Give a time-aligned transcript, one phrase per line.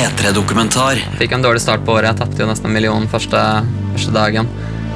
[0.00, 0.96] P3-dokumentar.
[1.18, 2.14] Fikk en dårlig start på året.
[2.14, 3.40] Jeg tapte jo nesten en million første,
[3.92, 4.46] første dagen.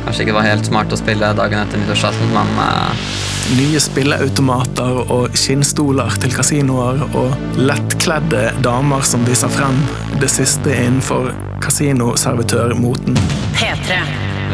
[0.07, 3.11] Kanskje ikke var helt smart å spille dagen etter nyttårsaften, men eh,
[3.59, 9.77] Nye spilleautomater og skinnstoler til kasinoer og lettkledde damer som viser frem
[10.23, 11.29] det siste innenfor
[11.61, 13.21] kasinoservitørmoten.
[13.59, 13.99] P3.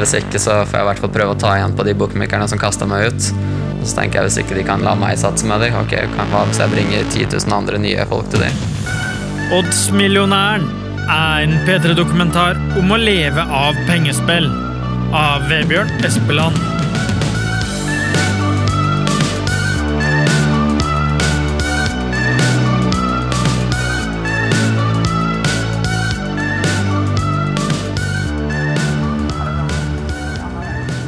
[0.00, 2.50] hvis ikke så får jeg i hvert fall prøve å ta igjen på de bookmakerne
[2.50, 3.30] som kasta meg ut.
[3.76, 6.42] Og så tenker jeg hvis ikke de kan la meg satse med dem, ok, hva
[6.50, 8.99] hvis jeg bringer 10 000 andre nye folk til dem?
[9.50, 10.62] Oddsmillionæren
[11.10, 14.44] er en P3-dokumentar om å leve av pengespill
[15.10, 16.54] av Vebjørn Espeland.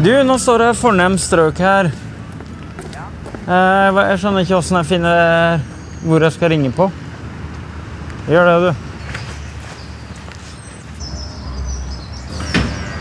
[0.02, 1.92] Du, nå står det fornem strøk her.
[3.46, 5.62] Eh, jeg skjønner ikke åssen jeg finner
[6.02, 6.90] hvor jeg skal ringe på.
[8.30, 8.74] Gjør det, du.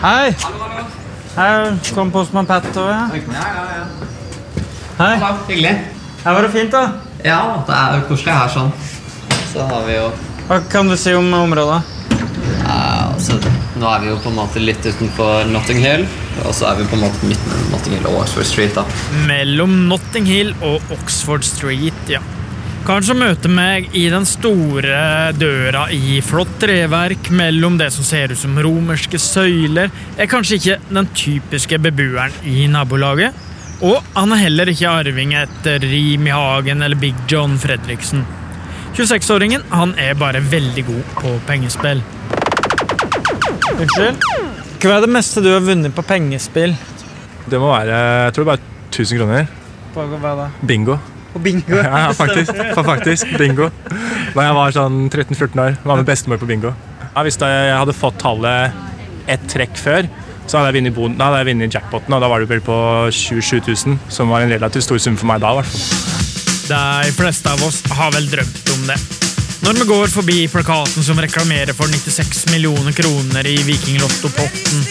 [0.02, 0.32] Hei!
[1.36, 1.50] Hei,
[1.94, 2.90] kom postmann Pat over.
[2.92, 3.06] Ja.
[3.14, 3.86] Ja, ja, ja.
[4.98, 5.14] Hei.
[5.48, 5.76] Hyggelig.
[6.24, 6.82] Her var det fint, da.
[7.26, 8.74] Ja, det er koselig her sånn.
[9.52, 10.10] Så har vi jo
[10.48, 11.80] Hva kan du si om området?
[12.62, 13.38] Ja, altså,
[13.78, 16.08] nå er vi jo på en måte litt utenfor Notting Hill,
[16.48, 18.74] og så er vi på en måte midten mellom Notting Hill og Oxford Street.
[18.76, 18.84] da.
[19.30, 22.22] Mellom Notting Hill og Oxford Street, ja.
[22.82, 28.42] Kanskje møte meg i den store døra i flott treverk mellom det som ser ut
[28.42, 33.38] som romerske søyler, er kanskje ikke den typiske beboeren i nabolaget.
[33.86, 38.26] Og han er heller ikke arving etter Rimi Hagen eller Big John Fredriksen.
[38.98, 42.02] 26-åringen han er bare veldig god på pengespill.
[43.78, 44.28] Unnskyld?
[44.82, 46.74] Hva er det meste du har vunnet på pengespill?
[47.46, 49.58] Det må være jeg tror det er bare 1000 kroner.
[49.94, 50.52] Hva da?
[50.66, 50.98] Bingo.
[51.34, 51.78] På bingo?
[51.78, 52.52] Ja, ja, faktisk.
[52.92, 53.70] Faktisk, bingo.
[54.36, 56.74] Da jeg var sånn 13-14 år, var med bestemor på bingo.
[57.12, 58.76] Ja, hvis jeg hadde fått tallet
[59.32, 60.08] ett trekk før,
[60.50, 62.64] så hadde jeg vunnet, bon- da hadde jeg vunnet jackpoten, og da var det vel
[62.66, 62.76] på
[63.16, 66.20] 27 000, som var en relativt stor sum for meg da, i hvert fall.
[66.72, 68.98] De fleste av oss har vel drømt om det.
[69.62, 74.84] Når vi går forbi plakaten som reklamerer for 96 millioner kroner i Vikinglotto-potten,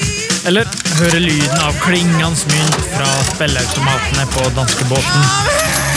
[0.48, 0.68] eller
[1.00, 5.89] hører lyden av klingende mynt fra spilleautomatene på danskebåten.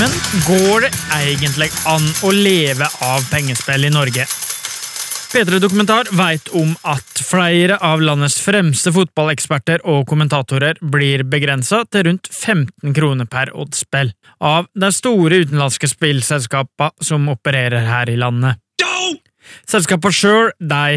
[0.00, 0.10] Men
[0.46, 4.26] går det egentlig an å leve av pengespill i Norge?
[5.32, 12.08] P3 Dokumentar vet om at flere av landets fremste fotballeksperter og kommentatorer blir begrensa til
[12.10, 14.12] rundt 15 kroner per oddspill
[14.44, 18.60] av de store utenlandske spillselskapene som opererer her i landet.
[19.68, 20.50] Selskapene sjøl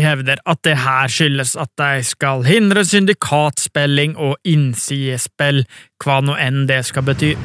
[0.03, 5.65] hevder at det her skyldes at de skal hindre syndikatspilling og innsidespill,
[6.03, 7.35] hva nå enn det skal bety.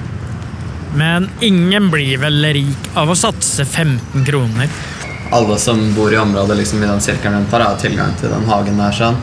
[0.94, 4.70] Men ingen blir vel rik av å satse 15 kroner.
[5.31, 8.49] Alle som bor i området liksom, i den sirkelen rundt her, har tilgang til den
[8.50, 8.97] hagen der.
[8.97, 9.20] sånn.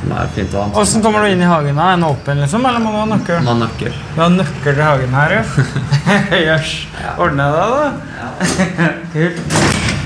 [0.00, 0.74] Som er fint og.
[0.82, 1.78] Åssen kommer du inn i hagen?
[1.78, 3.38] Er den åpen, liksom, eller må du ha nøkkel?
[3.46, 3.94] Man har nøkkel.
[4.16, 5.44] Du har nøkkel til hagen her, ja?
[6.48, 6.76] Jøss.
[7.22, 7.92] Ordna det, da?
[8.18, 8.94] Ja.
[9.14, 10.00] Kult.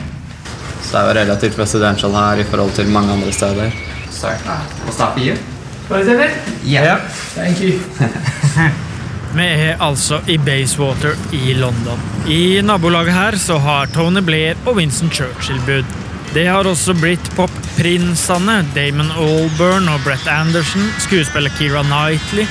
[0.86, 3.70] Så det er jo relativt residential her i forhold til mange andre steder.
[4.10, 4.38] Sorry.
[4.84, 5.34] We'll start for you.
[6.64, 6.96] Ja.
[7.34, 7.78] Thank you.
[9.36, 12.00] Vi er altså i Basewater i London.
[12.26, 15.84] I nabolaget her så har Tony Blair og Winston Churchill bud.
[16.32, 22.48] Det har også blitt popprinsene Damon Alburn og Brett Anderson, skuespiller Keira Knightley,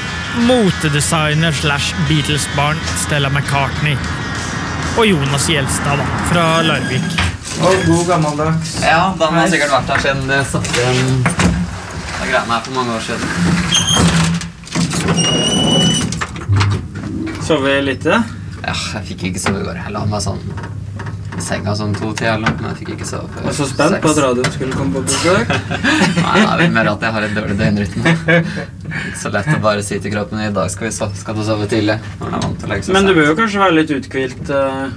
[0.47, 3.97] motedesigner slash Beatles-barn Stella McCartney
[4.97, 7.24] og Jonas Gjelstad, da, fra Larvik.
[7.63, 8.75] Og god gammeldags.
[8.83, 12.91] Ja, da har sikkert vært her siden det satte igjen de greiene her for mange
[12.95, 13.29] år siden.
[17.45, 18.05] Sove litt?
[18.09, 18.19] Ja.
[18.65, 19.77] Ja, jeg fikk ikke sove i går.
[19.77, 20.41] Jeg la meg sånn
[21.35, 23.65] i senga sånn to tider langt, men jeg fikk ikke sove før Jeg var så
[23.67, 25.47] spent på at radioen skulle komme på besøk.
[26.25, 28.13] Nei, det er vel mer at jeg har en dårlig døgnrytme.
[28.15, 31.43] Ikke så lett å bare si til kroppen i dag skal, vi sove, skal du
[31.45, 31.97] sove tidlig.
[32.21, 33.91] Når den er vant til å legge seg Men du bør jo kanskje være litt
[33.97, 34.87] uthvilt uh,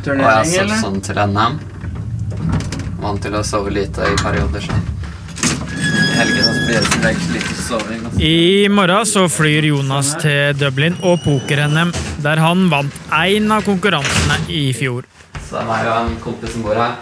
[0.00, 0.80] Og jeg så, eller?
[0.80, 1.58] sånn til NM.
[3.00, 4.64] Vant til å sove lite i perioder.
[4.64, 4.78] Så.
[6.20, 8.20] I altså.
[8.20, 11.92] I morgen så flyr Jonas til Dublin og poker-NM,
[12.24, 15.08] der han vant én av konkurransene i fjor.
[15.46, 16.96] Så det er meg og en kompis som bor her.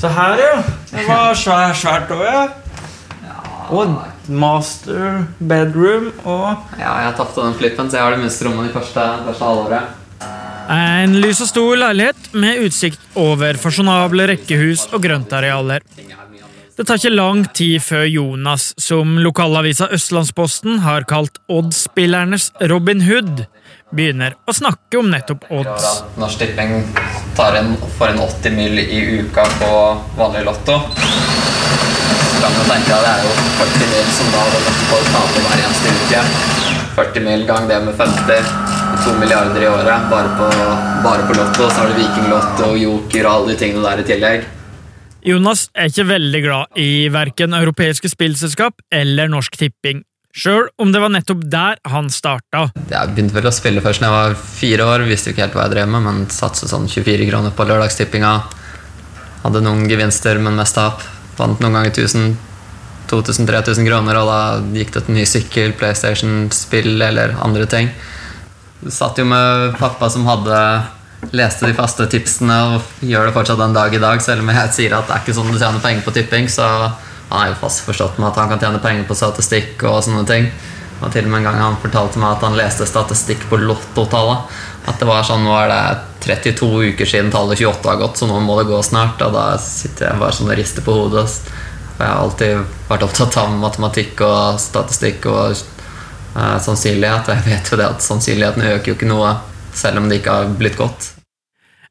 [0.00, 0.58] Så her, ja.
[0.90, 2.44] Det var svær, svært òg, ja.
[3.70, 3.94] Og
[4.26, 8.74] master bedroom og Ja, jeg tapte den flippen, så jeg har det minste rommet de
[8.74, 9.99] første, første halvåret.
[10.70, 15.82] En lys og stor leilighet med utsikt over fasjonable rekkehus og grøntarealer.
[16.76, 23.42] Det tar ikke lang tid før Jonas, som lokalavisa Østlandsposten har kalt Odd-spillernes Robin Hood,
[23.90, 25.90] begynner å snakke om nettopp odds.
[26.22, 28.78] Norsk Tipping en, får en 80 mill.
[28.78, 29.70] i uka på
[30.16, 30.78] vanlig lotto.
[30.94, 34.10] Så kan man tenke at det er jo 40 mill.
[34.16, 36.24] som da lotto på å tape hver eneste uke.
[36.96, 37.46] 40 mill.
[37.50, 38.69] gang det med 50.
[39.04, 40.48] 2 milliarder i året bare på,
[41.04, 41.68] bare på lotto.
[41.68, 44.46] Så har du Vikinglotto, Joker og alle de tingene der i tillegg.
[45.26, 50.00] Jonas er ikke veldig glad i verken europeiske spillselskap eller Norsk Tipping,
[50.32, 52.70] sjøl om det var nettopp der han starta.
[52.88, 55.06] Jeg begynte vel å spille først da jeg var fire år.
[55.10, 58.36] Visste ikke helt hva jeg drev med, men satset sånn 24 kroner på lørdagstippinga.
[59.42, 61.04] Hadde noen gevinster, men mest tap.
[61.40, 62.38] Vant noen ganger 1000
[63.10, 67.90] 2000-3000 kroner, og da gikk det til ny sykkel, PlayStation-spill eller andre ting.
[68.88, 70.56] Satt jo med pappa som hadde
[71.36, 74.72] leste de faste tipsene og gjør det fortsatt en dag i dag, selv om jeg
[74.72, 76.48] sier at det er ikke sånn du tjener penger på tipping.
[76.48, 80.00] Så han er jo fast forstått med at han kan tjene penger på statistikk og
[80.06, 80.48] sånne ting.
[81.00, 84.56] Og til og med en gang han fortalte meg at han leste statistikk på lottotallet.
[84.88, 85.82] At det var sånn, nå er det
[86.24, 89.20] 32 uker siden tallet 28 har gått, så nå må det gå snart.
[89.24, 91.26] Og da sitter jeg bare sånn og rister på hodet.
[91.96, 95.60] For jeg har alltid vært opptatt av matematikk og statistikk og
[96.34, 97.28] uh, sannsynlighet.
[97.28, 99.36] Og jeg vet jo det at sannsynligheten øker jo ikke noe
[99.76, 101.12] selv om det ikke har blitt godt.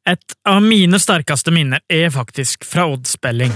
[0.10, 3.54] Et av mine sterkeste minner er faktisk fra oddspilling.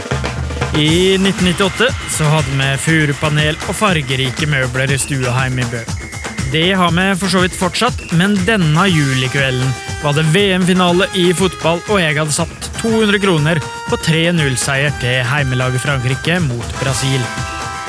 [0.78, 1.88] I 1998
[2.18, 5.82] så hadde vi furupanel og fargerike møbler i stua hjemme i Bø.
[6.54, 11.82] Det har vi for så vidt fortsatt, men denne julikvelden var det VM-finale i fotball,
[11.88, 17.22] og jeg hadde satt 200 kroner på 3-0-seier til heimelaget Frankrike mot Brasil.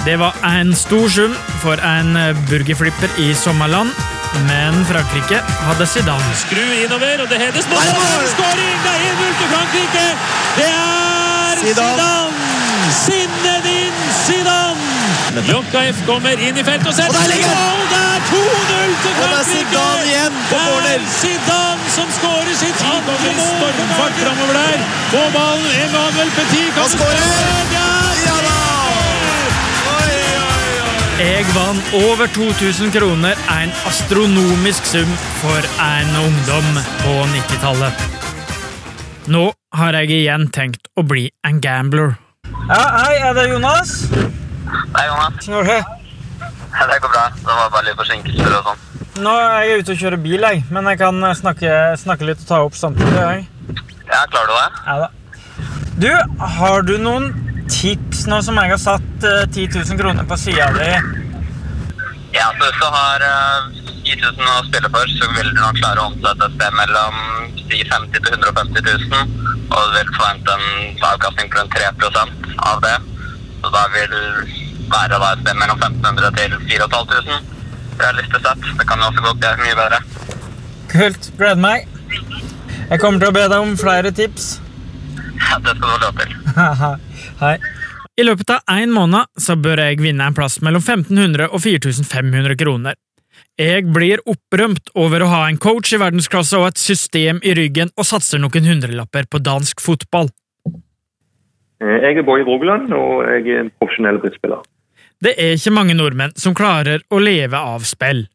[0.05, 2.11] Det var en stor sum for en
[2.51, 3.89] burgerflipper i sommerland,
[4.49, 6.35] men Frankrike hadde Zidane.
[6.37, 7.81] Skru innover, og det hedes mål!
[8.35, 8.77] Skåring!
[8.85, 10.05] Det er 1-0 til Frankrike!
[10.59, 12.11] Det er Zidane!
[12.99, 15.49] Zinedine Zidane!
[15.49, 17.81] Jokaif kommer inn i feltet og setter Og der mål!
[17.95, 19.55] Det er 2-0 til Og det er Frankrike!
[19.55, 21.07] Zidane igjen på Det er.
[21.21, 23.55] Zidane som skårer sitt andre mål!
[23.55, 24.85] Stormfart framover der.
[25.15, 28.14] På ballen, Emanuel Petit kan Han
[31.15, 38.01] Jeg vant over 2000 kroner, en astronomisk sum for en ungdom på 90-tallet.
[39.31, 39.45] Nå
[39.79, 42.17] har jeg igjen tenkt å bli en gambler.
[42.67, 43.95] Ja, hei, er det Jonas?
[44.17, 45.47] Hei, Jonas.
[45.47, 45.79] Går det?
[46.83, 47.25] Det går bra.
[47.39, 48.85] Det var bare litt forsinkelser og sånn.
[49.23, 52.51] Nå er jeg ute og kjører bil, jeg, men jeg kan snakke, snakke litt og
[52.51, 53.15] ta opp samtidig.
[53.23, 53.47] Jeg.
[54.11, 54.69] Ja, klarer du det?
[54.91, 55.13] Ja da.
[55.95, 56.11] Du,
[56.59, 57.31] har du noen
[57.71, 60.91] tips nå som jeg har satt uh, 10 000 kroner på sida di?
[62.35, 63.71] Ja, så hvis du har uh,
[64.05, 67.19] 10 000 å spille for, så vil du nok klare å omsette et sted mellom
[67.65, 69.33] si 50 til 150 000.
[69.65, 72.95] Og du vil forvente en avkastning på rundt 3% av det.
[73.63, 74.15] Så da vil
[74.93, 77.41] være da et sted mellom 1500 til 4500.
[78.03, 78.71] Realistisk sett.
[78.79, 80.03] Det kan jo også gå mye bedre.
[80.93, 81.31] Kult.
[81.39, 81.89] Gleder meg.
[82.91, 84.59] Jeg kommer til å be deg om flere tips.
[85.17, 86.44] Ja, det skal du ha lov til.
[87.43, 87.57] Hei.
[88.15, 92.55] I løpet av én måned så bør jeg vinne en plass mellom 1500 og 4500
[92.61, 92.99] kroner.
[93.59, 97.91] Jeg blir opprømt over å ha en coach i verdensklasse og et system i ryggen,
[97.99, 100.31] og satser noen hundrelapper på dansk fotball.
[101.83, 104.63] Eh, Jeg er Boje Rogaland, og jeg er en profesjonell brittspiller.
[105.23, 108.27] Det er ikke mange nordmenn som klarer å leve av spill.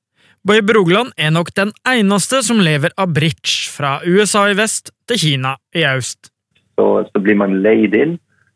[0.43, 5.19] Boje Brogland er nok den eneste som lever av bridge, fra USA i vest til
[5.19, 6.31] Kina i øst.
[6.79, 8.13] Så, så blir man leid inn,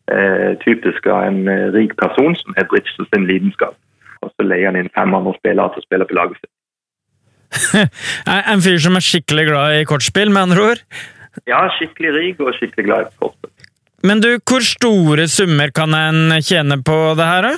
[0.08, 3.76] eh, typisk av en eh, rik person som har bridge som sin lidenskap.
[4.24, 6.54] Og så leier han inn fem andre spillere til å spille på laget sitt.
[8.54, 10.86] En fyr som er skikkelig glad i kortspill, med andre ord.
[11.50, 13.52] Ja, skikkelig rik og skikkelig glad i kortspill.
[14.08, 17.54] Men du, hvor store summer kan en tjene på det her, da?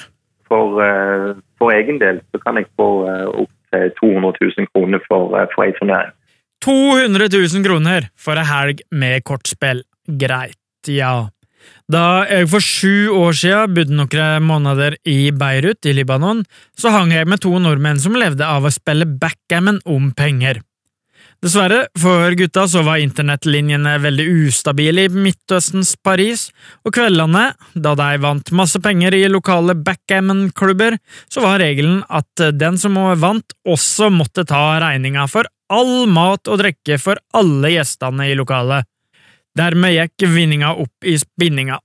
[0.50, 1.31] For, eh,
[1.62, 5.65] for egen del så kan jeg få eh, opp til 200 000 kroner for, for
[5.65, 6.13] ei turnering.
[6.65, 9.84] 200 000 kroner for ei helg med kortspill.
[10.07, 11.29] Greit, ja.
[11.89, 16.43] Da jeg for sju år siden bodde noen måneder i Beirut i Libanon,
[16.77, 20.62] så hang jeg med to nordmenn som levde av å spille backgammon om penger.
[21.43, 26.47] Dessverre, for gutta så var internettlinjene veldig ustabile i Midtøstens Paris,
[26.88, 30.97] og kveldene, da de vant masse penger i lokale backgammon-klubber,
[31.29, 36.62] så var regelen at den som vant, også måtte ta regninga for all mat og
[36.62, 38.88] drikke for alle gjestene i lokalet.
[39.55, 41.79] Dermed gikk vinninga opp i spinninga.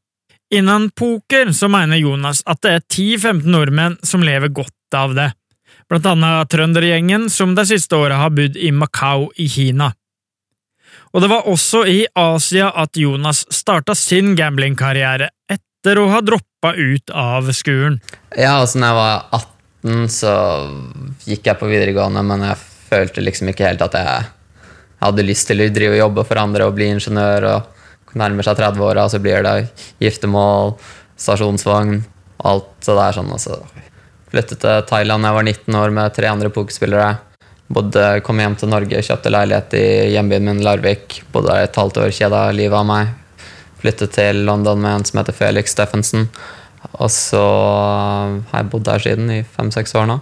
[0.50, 5.28] Innen poker så mener Jonas at det er 10–15 nordmenn som lever godt av det,
[5.86, 9.92] blant annet trøndergjengen som de siste åra har bodd i Macau i Kina.
[11.14, 16.74] Og det var også i Asia at Jonas starta sin gamblingkarriere etter å ha droppa
[16.74, 18.00] ut av skolen.
[18.34, 20.34] Ja, altså når jeg var 18, så
[21.30, 22.58] gikk jeg på videregående, men jeg
[22.90, 24.28] følte liksom ikke helt at jeg
[25.00, 27.48] hadde lyst til å drive og jobbe for andre og bli ingeniør.
[27.54, 29.54] og Nærmer seg 30-åra, så blir det
[30.02, 30.74] giftermål,
[31.20, 33.16] stasjonsvogn og alt det der.
[33.16, 33.32] sånn.
[33.32, 33.58] Og så
[34.30, 37.10] flyttet til Thailand da jeg var 19 år med tre andre pokerspillere.
[37.70, 41.20] Både kom hjem til Norge, kjøpte leilighet i hjembyen min Larvik.
[41.30, 43.12] Bodde der et halvt år, kjeda livet av meg.
[43.80, 46.26] Flyttet til London med en som heter Felix Steffensen.
[46.98, 47.44] Og så
[48.50, 50.18] har jeg bodd der siden i fem-seks år nå.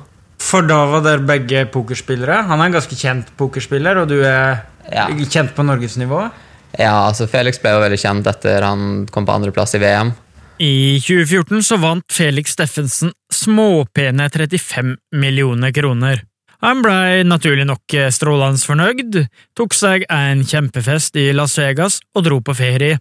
[0.48, 2.42] For da var dere begge pokerspillere.
[2.48, 5.06] Han er en ganske kjent pokerspiller, og du er Ja.
[5.08, 6.30] kjent på norgesnivå.
[6.78, 10.14] Ja, altså Felix ble jo veldig kjent etter han kom på andreplass i VM.
[10.58, 16.22] I 2014 så vant Felix Steffensen småpene 35 millioner kroner.
[16.62, 22.40] Han blei naturlig nok strålende fornøyd, tok seg en kjempefest i Las Vegas og dro
[22.40, 22.98] på ferie,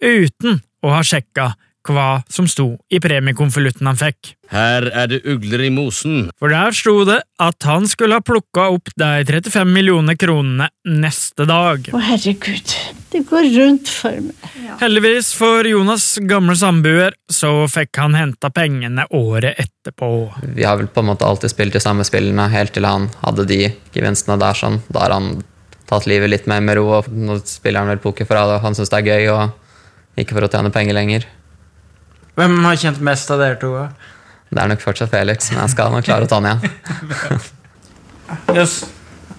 [0.00, 1.54] uten å ha sjekka
[1.96, 4.34] hva som sto i premiekonvolutten han fikk.
[4.48, 6.30] Her er det ugler i mosen.
[6.40, 11.44] For der sto det at han skulle ha plukka opp de 35 millioner kronene neste
[11.48, 11.90] dag.
[11.92, 12.72] Å, herregud.
[13.12, 14.48] Det går rundt for meg.
[14.80, 20.10] Heldigvis for Jonas' gamle samboer så fikk han henta pengene året etterpå.
[20.56, 23.48] Vi har vel på en måte alltid spilt de samme spillene helt til han hadde
[23.48, 23.62] de
[23.96, 24.56] gevinstene der.
[24.56, 24.80] sånn.
[24.92, 25.42] Da har han
[25.88, 28.60] tatt livet litt mer med ro, og nå spiller han vel poker for alle.
[28.64, 31.28] Han syns det er gøy, og ikke for å tjene penger lenger.
[32.38, 33.72] Hvem har kjent mest av dere to?
[34.48, 37.46] Det er nok fortsatt Felix, men jeg skal nok klare å ta han igjen.
[38.52, 38.82] Yes.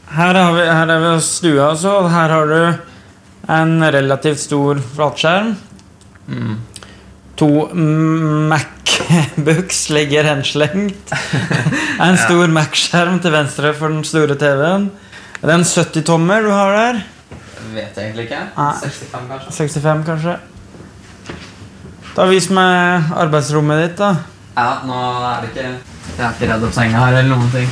[0.09, 1.91] Her, har vi, her er vi stua, altså.
[2.09, 5.51] Her har du en relativt stor flatskjerm.
[7.37, 7.49] To
[8.49, 11.13] Mac-books ligger henslengt.
[12.07, 14.89] En stor Mac-skjerm til venstre for den store TV-en.
[15.39, 17.03] Er det en 70-tommer du har der?
[17.75, 18.41] Vet jeg egentlig ikke.
[18.57, 19.53] 65, kanskje?
[19.61, 20.39] 65, kanskje?
[22.15, 24.09] Da Vis meg arbeidsrommet ditt, da.
[24.57, 27.69] Ja, nå er det ikke Jeg er ikke redd opp senga her eller noen ting.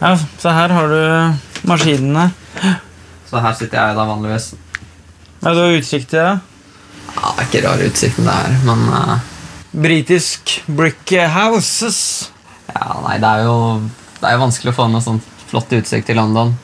[0.00, 2.28] Ja, Så her har du maskinene.
[3.28, 4.52] Så her sitter jeg da vanligvis.
[5.42, 6.38] Ja, Du har utsikt til det.
[7.18, 9.18] Ja, det er ikke rar utsikten det er, men uh...
[9.78, 12.30] Britisk brick houses.
[12.72, 13.54] ja, nei, det er jo
[14.18, 16.54] Det er jo vanskelig å få noe sånn flott utsikt i London.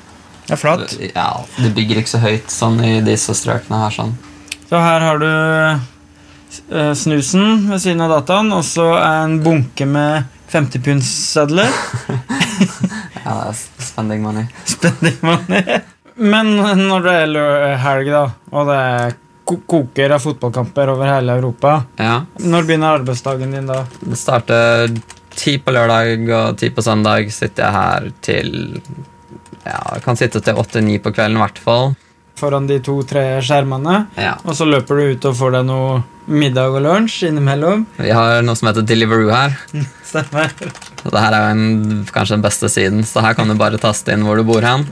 [0.46, 0.94] Det er flatt.
[1.14, 1.28] Ja,
[1.61, 3.90] Det bygger ikke så høyt sånn i disse strøkene her.
[3.94, 4.16] sånn.
[4.68, 5.30] Så her har du
[6.99, 11.70] snusen ved siden av dataen, og så en bunke med 50-pundssedler.
[13.25, 14.42] Ja, det er spending money.
[14.68, 15.78] Spending money.
[16.20, 21.73] Men når det er helg, da, og det er koker av fotballkamper over hele Europa,
[22.00, 23.82] Ja, når begynner arbeidsdagen din da?
[24.00, 24.92] Det starter
[25.34, 27.32] ti på lørdag og ti på søndag.
[27.32, 28.54] Sitter jeg her til
[29.64, 31.94] Ja, kan sitte til åtte-ni på kvelden i hvert fall.
[32.38, 34.06] Foran de to-tre skjermene.
[34.18, 34.34] Ja.
[34.42, 37.84] Og så løper du ut og får deg noe middag og lunsj innimellom.
[38.00, 39.54] Vi har noe som heter Deliveroo her.
[40.10, 40.50] Stemmer.
[41.04, 43.80] Og det her er jo en, kanskje den beste siden, så her kan du bare
[43.82, 44.86] taste inn hvor du bor hen.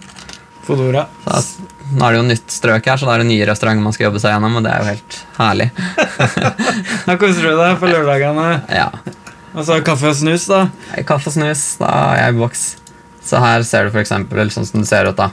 [0.62, 1.06] Fodora.
[1.26, 3.96] Så, nå er det jo nytt strøk her, så da er det nye restauranter man
[3.96, 5.68] skal jobbe seg gjennom, og det er jo helt herlig.
[7.08, 8.46] Da koser du deg på lørdagene.
[8.82, 8.88] Ja.
[9.52, 10.62] Og så kaffe og snus, da.
[11.04, 12.62] Kaffe og snus, da er jeg i boks.
[13.26, 15.28] Så her ser du eksempel sånn som du ser ut da.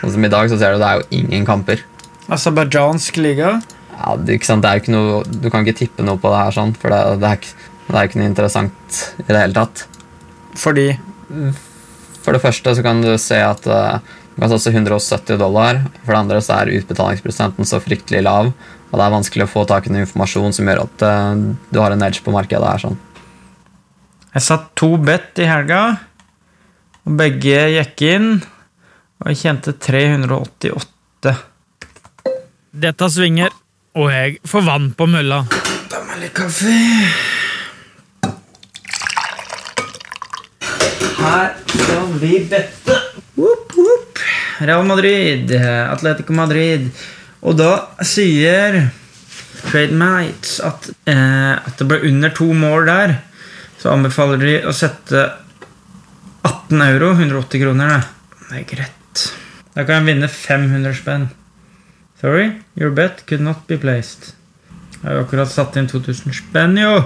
[0.00, 1.82] Sånn som i dag, så ser du det er jo ingen kamper.
[2.32, 3.56] Aserbajdsjansk liga.
[3.98, 4.62] Ja, det, ikke sant?
[4.64, 6.92] det er jo ikke noe, du kan ikke tippe noe på det her, sånn, for
[6.94, 9.84] det, det, er, ikke- det er ikke noe interessant i det hele tatt.
[10.56, 10.86] Fordi
[12.20, 13.98] For det første så kan du se at eh,
[14.34, 15.78] du kan satse 170 dollar.
[16.04, 18.50] For det andre så er utbetalingsprosenten så fryktelig lav,
[18.90, 21.78] og det er vanskelig å få tak i noe informasjon som gjør at eh, du
[21.80, 22.66] har en edge på markedet.
[22.66, 22.98] her, sånn.
[24.34, 25.82] Jeg satt to bet i helga,
[27.06, 28.28] og begge gikk inn.
[29.20, 31.32] Og jeg tjente 388.
[32.80, 33.52] Dette svinger,
[33.98, 35.42] og jeg får vann på mølla.
[35.92, 36.72] Ta meg litt kaffe.
[41.20, 42.96] Her skal vi bette.
[43.36, 44.22] Woop, woop.
[44.64, 46.86] Real Madrid, Atletico Madrid.
[47.44, 47.74] Og da
[48.04, 48.78] sier
[49.66, 53.18] Trade Mates at, eh, at det ble under to mål der.
[53.80, 55.26] Så anbefaler de å sette
[56.48, 58.08] 18 euro, 180 kroner.
[58.48, 58.99] Det er greit.
[59.76, 61.28] Da kan jeg vinne 500 spenn.
[62.20, 64.34] Sorry, your bet could not be placed.
[65.00, 66.98] Jeg har jo akkurat satt inn 2000 spenn, jo!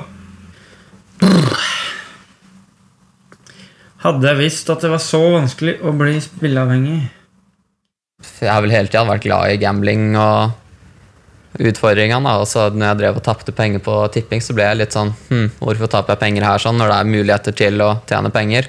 [4.04, 6.96] Hadde jeg visst at det var så vanskelig å bli spilleavhengig
[8.42, 12.34] Jeg har vel hele tida vært glad i gambling og utfordringene.
[12.34, 15.14] og så når jeg drev og tapte penger på tipping, så ble jeg litt sånn
[15.30, 18.68] hm, Hvorfor taper jeg penger her sånn, når det er muligheter til å tjene penger?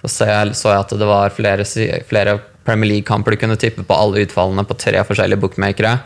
[0.00, 1.66] Så så jeg, så jeg at det var flere,
[2.08, 5.96] flere Premier League-kamper du kunne tippe på alle utfallene på tre forskjellige bookmakere,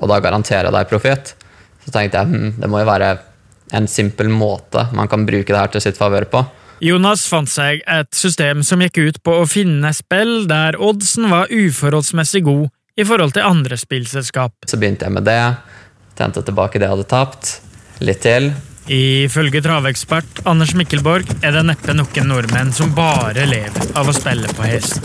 [0.00, 1.34] og da garanterer deg profitt.
[1.84, 3.16] Så tenkte jeg hm, det må jo være
[3.76, 6.42] en simpel måte man kan bruke det her til sitt favør på.
[6.84, 11.52] Jonas fant seg et system som gikk ut på å finne spill der oddsen var
[11.52, 12.66] uforholdsmessig god
[13.00, 14.52] i forhold til andre spillselskap.
[14.68, 15.40] Så begynte jeg med det.
[16.16, 17.52] Tjente tilbake det jeg hadde tapt.
[18.04, 18.50] Litt til.
[18.86, 24.46] Ifølge travekspert Anders Mikkelborg er det neppe noen nordmenn som bare lever av å spille
[24.54, 25.00] på hest.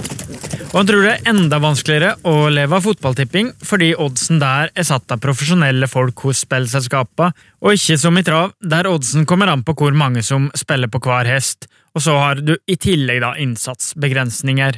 [0.72, 4.86] Og han tror det er enda vanskeligere å leve av fotballtipping fordi oddsen der er
[4.86, 7.34] satt av profesjonelle folk hos spillselskapene,
[7.66, 11.02] og ikke som i trav, der oddsen kommer an på hvor mange som spiller på
[11.02, 11.66] hver hest,
[11.98, 14.78] og så har du i tillegg da innsatsbegrensninger.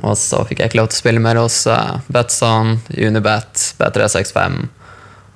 [0.00, 1.60] Og så fikk jeg ikke lov til å spille mer hos
[2.08, 4.58] Betson, Unibet, B365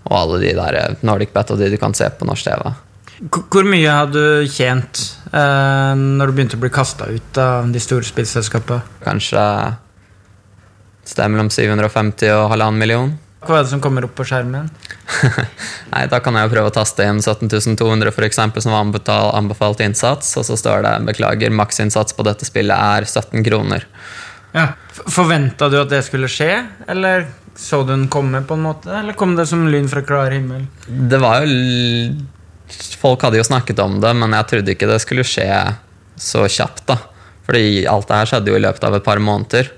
[0.09, 2.75] og alle de der Nordic Bet og de du kan se på norsk TV.
[3.23, 7.83] Hvor mye har du tjent eh, når du begynte å bli kasta ut av de
[7.83, 8.83] store spillselskapene?
[9.05, 9.43] Kanskje
[11.05, 13.13] sted mellom 750 og halvannen million.
[13.45, 14.71] Hva er det som kommer opp på skjermen?
[15.93, 18.87] Nei, Da kan jeg jo prøve å taste inn 17.200 for eksempel, som var
[19.37, 23.85] anbefalt innsats, og så står det 'beklager, maksinnsats på dette spillet er 17 kroner'.
[24.55, 24.73] Ja.
[24.95, 27.27] Forventa du at det skulle skje, eller
[27.59, 28.91] så du den komme, på en måte?
[28.91, 30.67] Eller kom det som lyn fra klar himmel?
[30.89, 32.15] Det var jo
[33.01, 35.49] Folk hadde jo snakket om det, men jeg trodde ikke det skulle skje
[36.21, 36.99] så kjapt, da.
[37.45, 39.69] Fordi alt det her skjedde jo i løpet av et par måneder.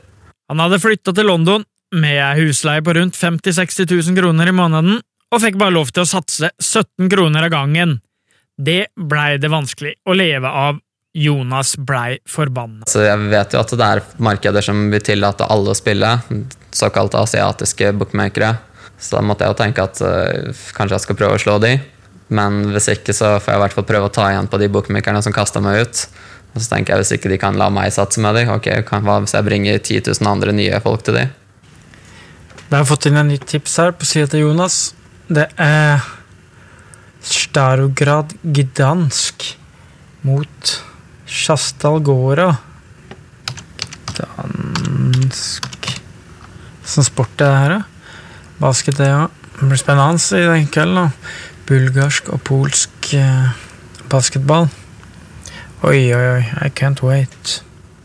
[0.53, 1.65] Han hadde flytta til London
[1.97, 5.01] med ei husleie på rundt 50 000-60 000 kroner i måneden,
[5.35, 7.99] og fikk bare lov til å satse 17 kroner av gangen.
[8.57, 10.79] Det blei det vanskelig å leve av.
[11.17, 12.85] Jonas blei forbanna.
[12.91, 16.11] Så jeg vet jo at det er markeder som vil tillate alle å spille,
[16.77, 18.51] såkalte asiatiske bookmakere.
[19.01, 21.73] Så da måtte jeg jo tenke at uh, kanskje jeg skal prøve å slå de.
[22.29, 24.69] Men hvis ikke, så får jeg i hvert fall prøve å ta igjen på de
[24.73, 26.03] bookmakerne som kasta meg ut.
[26.57, 29.19] Og så tenker jeg Hvis ikke de kan la meg satse med dem, ok, hva
[29.21, 31.35] hvis jeg bringer 10 000 andre nye folk til dem?
[32.71, 34.95] Da har fått inn en nytt tips her på sida til Jonas.
[35.29, 36.03] Det er
[37.27, 39.53] Starograd Gdansk
[40.27, 40.75] mot
[41.31, 42.51] Sjastal Gåra.
[44.11, 45.77] Gdansk
[46.87, 48.23] Sånn sport er det her, da?
[48.63, 49.27] Basket, det òg.
[49.27, 49.47] Ja.
[49.57, 51.11] Det blir spennende i den kvelden.
[51.67, 53.55] Bulgarsk og polsk eh,
[54.11, 54.69] basketball.
[55.87, 56.43] Oi, oi, oi.
[56.63, 57.61] I can't wait.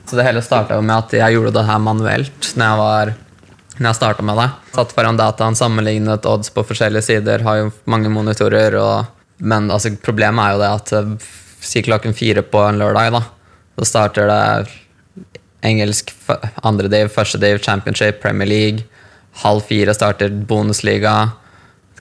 [0.09, 3.13] Så det hele starta med at jeg gjorde det her manuelt når jeg var
[3.81, 4.47] når jeg starta med det.
[4.75, 8.75] Satt foran dataen, sammenlignet odds på forskjellige sider, har jo mange monitorer.
[8.77, 9.05] Og,
[9.41, 11.29] men altså, problemet er jo det at eh,
[11.61, 13.23] si klokken fire på en lørdag, da,
[13.79, 14.77] så starter det
[15.65, 16.11] engelsk
[16.65, 18.85] andre div, første div, championship, Premier League.
[19.41, 21.31] Halv fire starter bonusliga.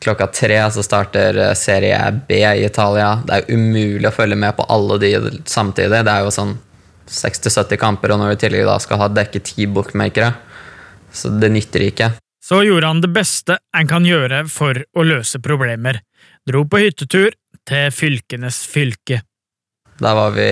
[0.01, 3.19] Klokka tre så starter eh, serie B i Italia.
[3.27, 5.13] Det er umulig å følge med på alle de
[5.45, 6.05] samtidig.
[6.07, 6.57] Det er jo sånn
[7.11, 10.33] 60-70 kamper, og når du i tillegg da skal ha dekket ti bookmakere,
[11.13, 12.13] så det nytter ikke.
[12.41, 16.01] Så gjorde han det beste en kan gjøre for å løse problemer.
[16.49, 17.35] Dro på hyttetur
[17.69, 19.21] til fylkenes fylke.
[20.01, 20.49] Da var vi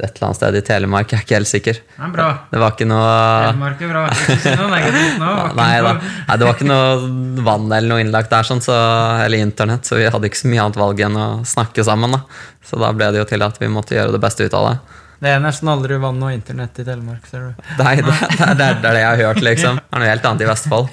[0.00, 1.80] et eller annet sted i Telemark, jeg er ikke helt sikker.
[1.96, 2.28] Det, bra.
[2.50, 3.08] det var ikke noe
[3.46, 4.04] Telemark er bra.
[4.14, 5.32] Ikke si noe negativt nå.
[5.60, 5.92] Nei, da.
[6.00, 8.78] Nei, det var ikke noe vann eller noe innlagt der, sånn, så,
[9.24, 12.16] eller internett, så vi hadde ikke så mye annet valg enn å snakke sammen.
[12.16, 12.24] Da.
[12.66, 14.78] Så da ble det jo til at vi måtte gjøre det beste ut av det.
[15.20, 17.66] Det er nesten aldri vann og internett i Telemark, ser du.
[17.82, 19.80] Nei, det, det, det, er det jeg har hørt, liksom.
[19.82, 20.88] Det er noe helt annet i Vestfold.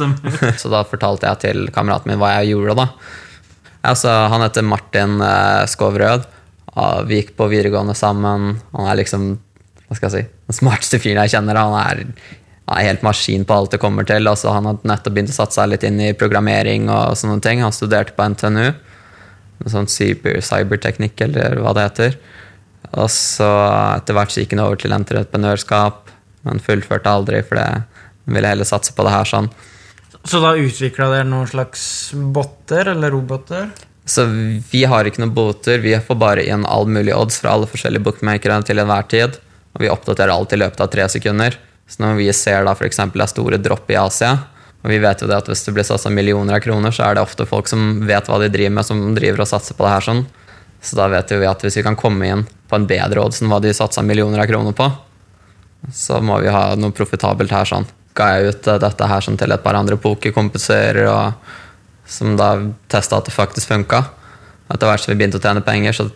[0.60, 2.88] så da fortalte jeg til kameraten min hva jeg gjorde, da.
[3.90, 5.64] Altså, han heter Martin uh,
[6.70, 8.60] Skovrød vi gikk på videregående sammen.
[8.72, 9.32] Han er liksom
[9.90, 11.58] hva skal jeg si, den smarteste fyren jeg kjenner.
[11.58, 12.02] Han er,
[12.70, 14.28] han er helt maskin på alt det kommer til.
[14.30, 17.64] Altså, han hadde nettopp begynt å satse seg litt inn i programmering og sånne ting.
[17.64, 18.68] Han studerte på NTNU.
[19.66, 22.14] Sånn cyber, cyberteknikk, eller hva det heter.
[22.94, 23.50] Og så
[23.98, 26.14] etter hvert gikk han over til entreprenørskap,
[26.46, 29.50] men fullførte aldri, for det ville heller satse på det her sånn.
[30.22, 31.82] Så da utvikla dere noen slags
[32.14, 33.68] botter, eller roboter?
[34.10, 34.24] Så
[34.70, 38.02] vi har ikke noen boter, vi får bare inn all mulig odds fra alle forskjellige
[38.08, 39.36] bookmakere til enhver tid.
[39.76, 41.58] Og vi oppdaterer alt i løpet av tre sekunder.
[41.90, 42.98] Så når vi ser da f.eks.
[43.14, 44.32] det er store dropp i Asia,
[44.80, 47.16] og vi vet jo det at hvis det blir satsa millioner av kroner, så er
[47.16, 49.92] det ofte folk som vet hva de driver med, som driver og satser på det
[49.92, 50.24] her sånn.
[50.80, 53.52] Så da vet vi at hvis vi kan komme inn på en bedre odds enn
[53.52, 54.88] hva de satsa millioner av kroner på,
[55.94, 57.86] så må vi ha noe profitabelt her sånn.
[58.16, 61.52] Ga jeg ut dette her sånn til et par andre pokerkompiser og
[62.10, 62.52] som da
[62.90, 64.04] testa at det faktisk funka.
[64.70, 66.10] Etter hvert som vi begynte å tjene penger, så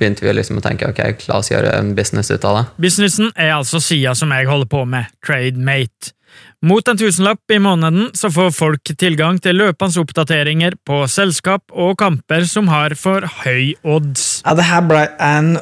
[0.00, 2.64] begynte vi liksom å tenke ok, la oss gjøre en business ut av det.
[2.86, 6.14] Businessen er altså sida som jeg holder på med, TradeMate.
[6.60, 11.94] Mot en tusenlapp i måneden så får folk tilgang til løpende oppdateringer på selskap og
[12.02, 14.42] kamper som har for høy odds.
[14.44, 15.54] Ja, det her ble en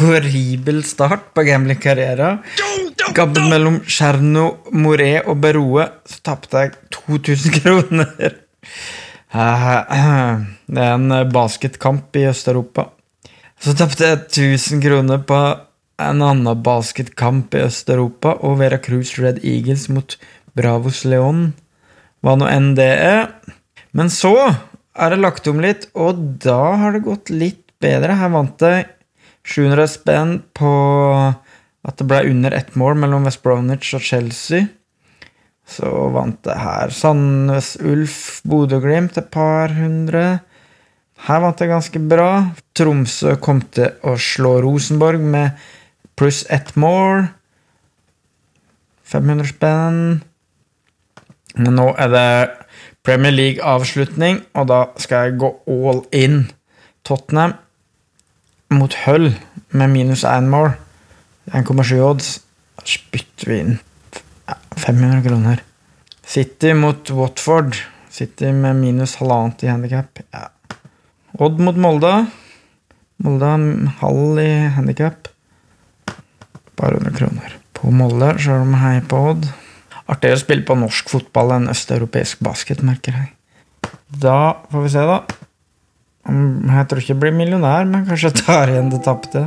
[0.00, 2.42] horribel start på gamblingkarrieren.
[3.14, 8.36] Gabben mellom Cherno, Moré og Beroe så tapte jeg 2000 kroner.
[9.30, 12.88] Det er en basketkamp i Øst-Europa.
[13.60, 15.38] Så tapte jeg 1000 kroner på
[16.00, 20.16] en annen basketkamp i Øst-Europa, og Veracruz Red Eagles mot
[20.56, 21.52] Bravos Leon.
[22.24, 23.28] Hva nå enn det er.
[23.96, 28.16] Men så er det lagt om litt, og da har det gått litt bedre.
[28.16, 28.88] Her vant jeg
[29.46, 30.72] 700 spenn på
[31.80, 34.68] at det ble under ett mål mellom West Bromwich og Chelsea.
[35.70, 40.40] Så vant det her Sandnes Ulf Bodø-Glimt et par hundre.
[41.28, 42.30] Her vant det ganske bra.
[42.74, 45.60] Tromsø kom til å slå Rosenborg med
[46.18, 47.28] pluss ett mål.
[49.10, 50.00] 500 spenn.
[51.58, 52.30] Men nå er det
[53.06, 56.42] Premier League-avslutning, og da skal jeg gå all in.
[57.06, 57.54] Tottenham
[58.74, 59.30] mot Hull
[59.70, 60.74] med minus én mål.
[61.54, 62.32] 1,7 odds.
[62.78, 63.78] Da spytter vi inn
[64.80, 65.62] 500 kroner.
[66.26, 67.76] City mot Watford.
[68.10, 70.18] City med minus halvannet i handikap.
[70.30, 70.48] Ja.
[71.38, 72.12] Odd mot Molde.
[73.20, 73.50] Molde
[74.00, 75.28] halv i handikap.
[76.80, 77.56] Bare 100 kroner.
[77.76, 79.50] På Molde, sjøl om jeg heier på Odd.
[80.10, 83.30] Artigere å spille på norsk fotball enn østeuropeisk basket, merker jeg.
[84.10, 84.38] Da
[84.72, 85.20] får vi se, da.
[86.30, 89.44] Jeg tror ikke jeg blir millionær, men kanskje jeg tar igjen det tapte.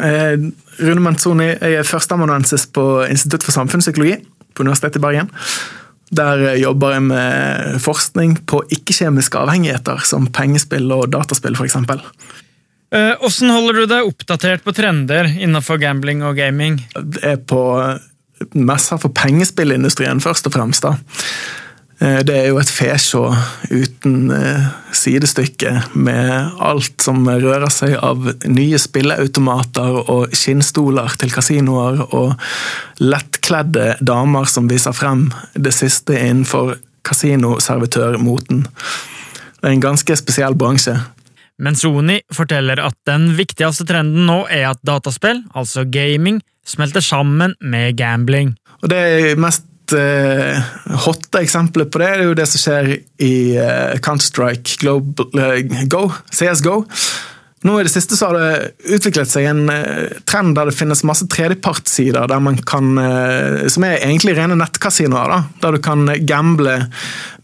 [0.00, 0.34] Eh,
[0.80, 4.18] Rune Manzoni, jeg er førsteamanuensis på Institutt for samfunnspsykologi
[4.54, 5.30] på Universitetet i Bergen.
[6.10, 11.78] Der jobber jeg med forskning på ikke-kjemiske avhengigheter, som pengespill og dataspill f.eks.
[13.22, 16.80] Åssen holder du deg oppdatert på trender innenfor gambling og gaming?
[16.98, 17.62] Det er på
[18.58, 20.82] messa for pengespillindustrien, først og fremst.
[20.82, 20.96] da.
[22.00, 23.26] Det er jo et fesjå
[23.68, 24.30] uten
[24.96, 32.32] sidestykke med alt som rører seg av nye spilleautomater og skinnstoler til kasinoer og
[33.04, 38.64] lettkledde damer som viser frem det siste innenfor kasinoservitørmoten.
[39.60, 40.96] Det er en ganske spesiell bransje.
[41.60, 47.52] Men Sony forteller at den viktigste trenden nå er at dataspill, altså gaming, smelter sammen
[47.60, 48.54] med gambling.
[48.80, 50.60] Og Det er mest uh,
[51.06, 56.84] hotte eksempelet på det er jo det som skjer i uh, Counter-Strike uh, Go, CSGO.
[57.60, 59.66] Nå i det siste så har det utviklet seg en
[60.24, 62.96] trend der det finnes masse tredjepartssider der man kan,
[63.68, 65.28] som er egentlig rene nettkasinoer.
[65.28, 66.78] da, Der du kan gamble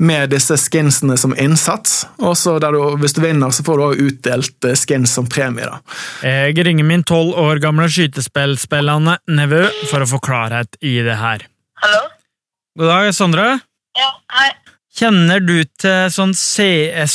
[0.01, 2.07] med disse skinsene som innsats.
[2.17, 2.57] Og så
[2.97, 5.69] hvis du vinner, så får du også utdelt skins som premie.
[5.69, 5.85] da.
[6.25, 11.45] Jeg ringer min tolv år gamle skytespillspillende nevø for å få klarhet i det her.
[11.85, 12.07] Hallo?
[12.77, 13.45] God dag, Sondre.
[13.97, 14.51] Ja, hei.
[14.99, 17.15] Kjenner du til sånn CS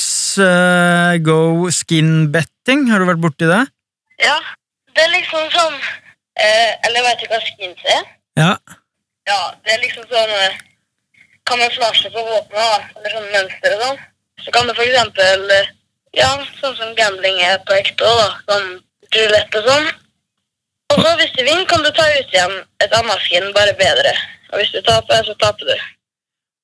[1.22, 2.88] Go skin-betting?
[2.90, 3.60] Har du vært borti det?
[4.24, 4.40] Ja,
[4.98, 8.10] det er liksom sånn eh, Eller vet du hva skins er?
[8.42, 8.50] Ja.
[9.30, 10.58] Ja, det er liksom sånn eh,
[11.46, 12.90] kamuflasje på våpenet.
[12.98, 14.04] Eller sånn mønster og sånn.
[14.42, 15.72] Så kan du for eksempel eh,
[16.18, 18.30] Ja, sånn som gambling er på ekte da.
[18.50, 18.70] Sånn
[19.14, 19.90] rulett og sånn.
[20.90, 24.18] Og så hvis du vinner, kan du ta ut igjen et annet skin, bare bedre.
[24.52, 25.76] Og hvis du taper, så taper du.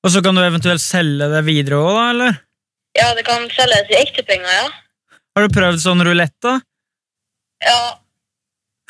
[0.06, 2.36] Og så kan du eventuelt selge det videre òg, da, eller?
[2.98, 4.68] Ja, det kan selges i ekte penger, ja.
[5.36, 6.56] Har du prøvd sånn rulett, da?
[7.64, 7.80] Ja,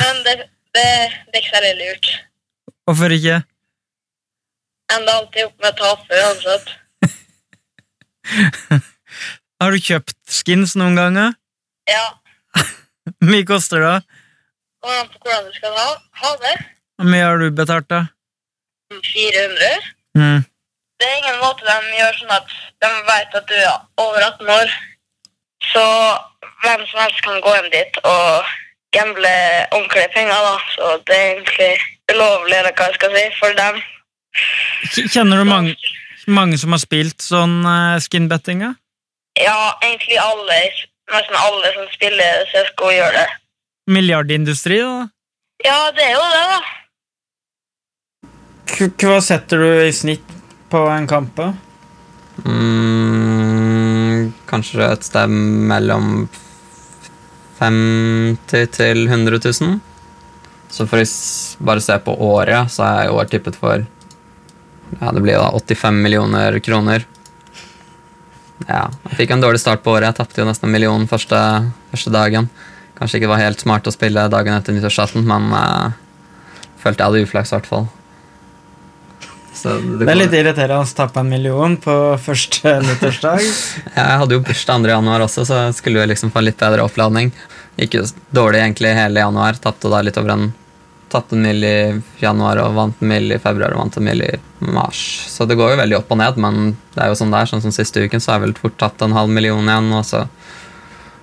[0.03, 0.35] men det,
[0.77, 0.85] det,
[1.29, 2.11] det er ikke særlig lurt.
[2.89, 3.39] Hvorfor ikke?
[4.95, 6.67] Ender alltid opp med å tape uansett.
[9.61, 11.35] Har du kjøpt skins noen ganger?
[11.89, 12.05] Ja,
[12.55, 13.97] Hvor mye koster det?
[14.79, 15.89] kommer an på hvordan du skal ha,
[16.23, 16.55] ha det.
[16.99, 18.01] Hvor mye har du betalt, da?
[18.91, 19.91] 400.
[20.19, 20.41] Mm.
[20.99, 24.55] Det er ingen måte de gjør sånn at de vet at du er over 18
[24.55, 24.73] år.
[25.73, 25.85] Så
[26.63, 28.49] hvem som helst kan gå inn dit og
[28.97, 29.35] gamble
[29.77, 30.57] ordentlige penger, da.
[30.75, 31.71] Så det er egentlig
[32.13, 33.81] ulovlig, eller hva jeg skal si, for dem.
[35.13, 35.77] Kjenner du mange,
[36.27, 38.65] mange som har spilt sånn uh, skinbetting?
[38.65, 38.73] Ja?
[39.39, 40.59] Ja, egentlig alle,
[41.13, 43.29] nesten alle som spiller CSGO, gjør det.
[43.89, 45.09] Milliardindustri, da?
[45.65, 46.59] Ja, det er jo det, da.
[48.79, 50.23] Hva setter du i snitt
[50.71, 51.41] på en kamp?
[52.47, 56.29] Mm, kanskje et sted mellom
[57.59, 59.81] 50 til 100 000.
[60.71, 61.09] Så for å
[61.67, 65.51] bare se på året, så er jeg i år tippet for Ja, det blir da
[65.59, 67.03] 85 millioner kroner.
[68.69, 70.13] Ja, jeg fikk en dårlig start på året.
[70.13, 71.39] Jeg tapte jo nesten en million første,
[71.91, 72.49] første dagen.
[72.99, 75.91] Kanskje ikke var helt smart å spille dagen etter nyttårsaften, men uh,
[76.79, 77.89] følte jeg hadde uflaks, i hvert fall.
[79.55, 83.43] Så Det er litt irriterende å tappe en million på første nyttårsdag.
[83.95, 84.93] Jeg hadde jo bursdag 2.
[84.93, 87.33] januar også, så skulle jo liksom få litt bedre oppladning.
[87.79, 89.59] Gikk jo dårlig egentlig hele januar.
[89.63, 90.49] Tapte da litt over en
[91.09, 94.21] Tapte en mil i januar og vant en mil i februar og vant en mil
[94.27, 94.99] i mars.
[95.33, 96.59] Så det går jo veldig opp og ned, men
[96.93, 97.49] det er jo sånn det er.
[97.49, 100.05] Sånn som siste uken så har jeg vel fort tatt en halv million igjen, og
[100.05, 100.27] så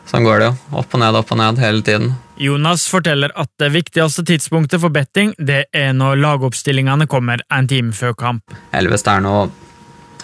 [0.05, 0.55] Sånn går det jo.
[0.81, 2.11] Opp og ned, opp og ned hele tiden.
[2.37, 7.95] Jonas forteller at det viktigste tidspunktet for betting det er når lagoppstillingene kommer en time
[7.95, 8.55] før kamp.
[8.75, 9.45] Eller hvis det er noe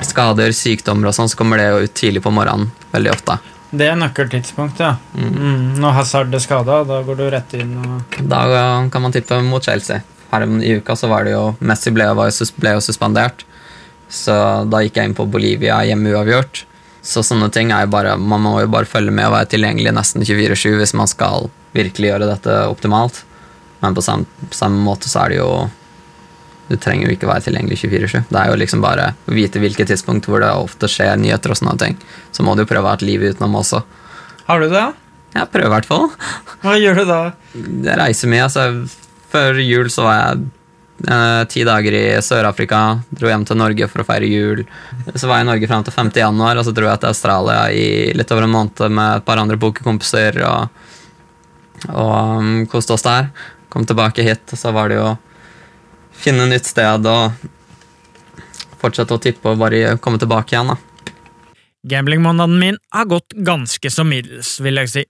[0.01, 3.37] skader, sykdommer og sånn, så kommer det jo ut tidlig på morgenen veldig ofte.
[3.71, 4.95] Det er nøkkeltidspunktet, ja.
[5.15, 5.77] Mm.
[5.79, 8.41] Når Hazard er skada, da går du rett inn og Da
[8.91, 10.01] kan man tippe mot Chelsea.
[10.31, 13.45] Her i uka så var det jo Messi ble, jo, ble jo suspendert,
[14.11, 14.35] så
[14.67, 16.65] da gikk jeg inn på Bolivia hjemme uavgjort.
[17.01, 19.95] Så sånne ting er jo bare Man må jo bare følge med og være tilgjengelig
[19.95, 23.23] nesten 24-7 hvis man skal virkelig gjøre dette optimalt.
[23.81, 25.51] Men på samme, samme måte så er det jo
[26.69, 28.29] Du trenger jo ikke være tilgjengelig 24-7.
[28.29, 31.57] Det er jo liksom bare å vite hvilket tidspunkt hvor det ofte skjer nyheter og
[31.59, 31.97] sånne ting.
[32.31, 33.81] Så må du jo prøve å ha et liv utenom også.
[34.47, 34.85] Har du det?
[35.35, 36.07] Jeg prøver i hvert fall.
[36.63, 37.19] Hva gjør du da?
[37.57, 38.45] Jeg reiser mye.
[38.47, 38.65] altså
[39.33, 40.45] Før jul så var jeg
[41.11, 42.81] eh, ti dager i Sør-Afrika.
[43.11, 44.63] Dro hjem til Norge for å feire jul.
[45.11, 46.13] Så var jeg i Norge fram til 5.
[46.23, 49.43] januar, og så dro jeg til Australia i litt over en måned med et par
[49.43, 50.87] andre pokerkompiser og,
[51.89, 53.31] og um, koste oss der.
[53.71, 55.09] Kom tilbake hit, og så var det jo
[56.21, 57.31] finne nytt sted og
[58.81, 60.73] fortsette å tippe og bare komme tilbake igjen.
[60.73, 60.77] da.
[61.87, 65.05] Gamblingmåneden min har gått ganske så middels, vil jeg si.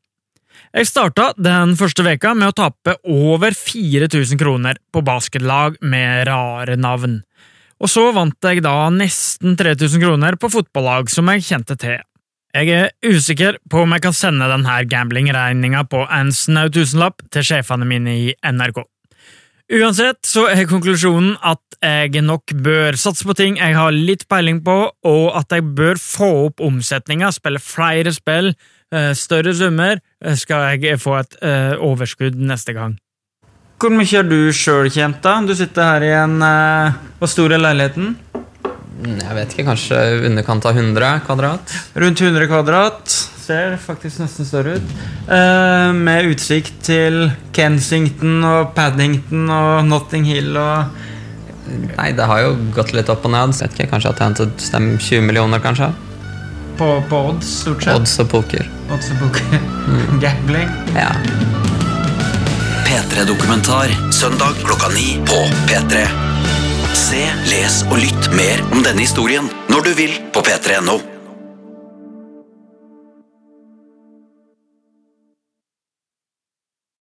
[0.72, 6.78] Jeg starta den første veka med å tape over 4000 kroner på basketlag med rare
[6.80, 7.20] navn.
[7.82, 12.00] Og så vant jeg da nesten 3000 kroner på fotballag som jeg kjente til.
[12.52, 17.46] Jeg er usikker på om jeg kan sende denne gamblingregninga på en snau tusenlapp til
[17.48, 18.82] sjefene mine i NRK.
[19.72, 24.60] Uansett så er konklusjonen at jeg nok bør satse på ting jeg har litt peiling
[24.66, 28.52] på, og at jeg bør få opp omsetninga, spille flere spill,
[28.92, 33.00] eh, større summer, eh, skal jeg få et uh, overskudd neste gang.
[33.80, 35.40] Hvor mye har du sjøl tjent, da?
[35.40, 36.36] Du sitter her i en
[37.18, 38.12] Hvor stor er leiligheten?
[38.92, 41.76] Mm, jeg vet ikke, kanskje underkant av 100 kvadrat?
[41.96, 43.14] Rundt 100 kvadrat.
[43.42, 44.92] Ser faktisk nesten større ut.
[45.32, 47.24] Eh, med utsikt til
[47.56, 51.08] Kensington og Paddington og Notting Hill og
[51.72, 53.54] Nei, det har jo gått litt opp og ned.
[53.56, 55.88] Jeg vet ikke, Kanskje jeg har tjent 20 millioner, kanskje?
[56.76, 57.96] På, på odds, stort sett?
[57.96, 58.68] Odds og poker.
[58.92, 59.62] Odds og poker.
[59.88, 60.20] Mm.
[60.24, 60.74] Gambling.
[60.98, 61.14] Ja.
[62.90, 66.04] P3-dokumentar søndag klokka ni på P3.
[66.98, 71.11] Se, les og lytt mer om denne historien når du vil på p3.no.